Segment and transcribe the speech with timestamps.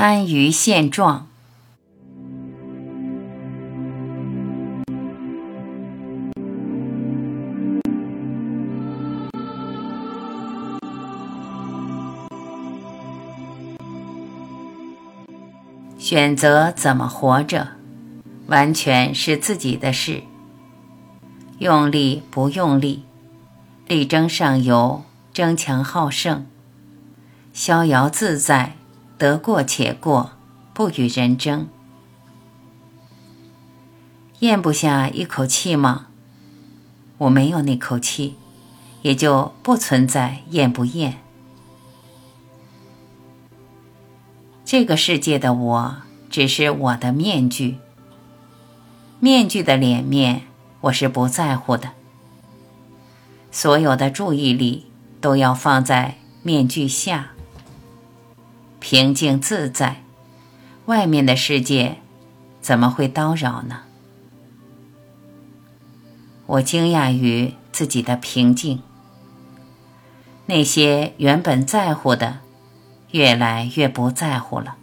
[0.00, 1.26] 安于现状。
[15.98, 17.70] 选择怎么活着，
[18.46, 20.22] 完全是自己的事。
[21.58, 23.02] 用力不用力，
[23.88, 25.02] 力争上游，
[25.32, 26.46] 争强好胜，
[27.52, 28.77] 逍遥自在，
[29.18, 30.30] 得过且过，
[30.72, 31.68] 不与人争。
[34.38, 36.06] 咽不下一口气吗？
[37.18, 38.36] 我没有那口气，
[39.02, 41.18] 也就不存在咽不咽。
[44.64, 45.96] 这个世界的我，
[46.30, 47.78] 只是我的面具。
[49.18, 50.42] 面具的脸面。
[50.80, 51.90] 我是不在乎的，
[53.50, 54.86] 所有的注意力
[55.20, 57.32] 都要放在面具下，
[58.90, 60.02] 平静自在，
[60.86, 61.98] 外面的世界
[62.62, 63.80] 怎么会叨扰呢？
[66.46, 68.80] 我惊讶于自己的平静，
[70.46, 72.38] 那些原本在乎的，
[73.10, 74.76] 越来越不在乎了。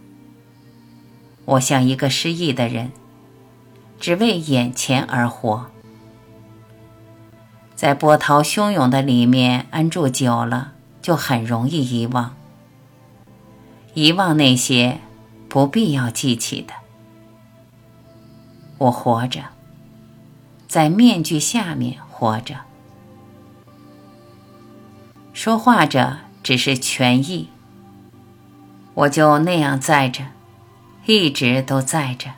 [1.45, 2.91] 我像一个失意的人，
[3.99, 5.65] 只为眼前而活。
[7.75, 12.35] 在波涛汹涌的里面安住久了，就很容易遗忘。
[13.95, 14.99] 遗忘那些
[15.47, 16.73] 不必要记起的。
[18.77, 19.45] 我活着，
[20.67, 22.55] 在面具下面活着，
[25.31, 27.47] 说话着只是权益。
[28.95, 30.25] 我就那样在着，
[31.05, 32.31] 一直都在着，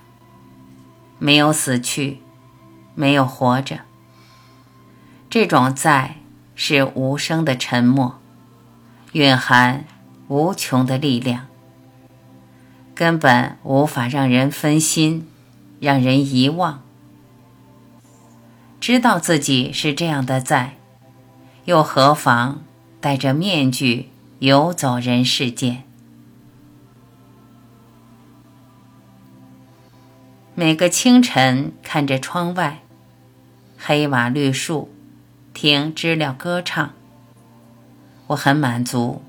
[1.18, 2.22] 没有死去，
[2.94, 3.80] 没有活着。
[5.28, 6.18] 这种在
[6.54, 8.20] 是无声的沉默，
[9.14, 9.86] 蕴含
[10.28, 11.48] 无穷的力量，
[12.94, 15.28] 根本无法让人分心，
[15.80, 16.84] 让人遗忘。
[18.80, 20.78] 知道自己是这样的在，
[21.66, 22.64] 又何妨
[23.00, 25.84] 戴着面具游走人世间？
[30.54, 32.82] 每个清晨，看着窗外，
[33.78, 34.92] 黑瓦绿树。
[35.54, 36.94] 听知了歌唱，
[38.28, 39.24] 我很满足，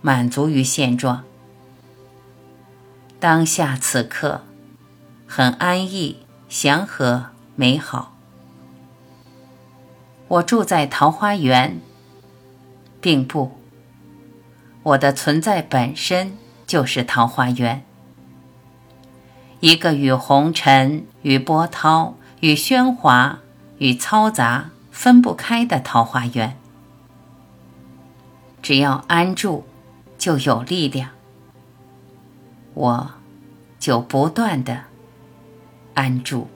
[0.00, 1.24] 满足于现状。
[3.20, 4.42] 当下此刻，
[5.26, 7.26] 很安逸、祥和、
[7.56, 8.16] 美好。
[10.28, 11.80] 我住在桃花源，
[13.00, 13.58] 并不，
[14.82, 16.36] 我的存在本身
[16.66, 17.84] 就是桃花源，
[19.60, 23.38] 一个与红尘、与波涛、与喧哗、
[23.78, 24.70] 与嘈杂。
[24.90, 26.58] 分不开的桃花源，
[28.60, 29.64] 只要安住，
[30.18, 31.10] 就有力量。
[32.74, 33.10] 我，
[33.78, 34.84] 就不断的
[35.94, 36.48] 安住。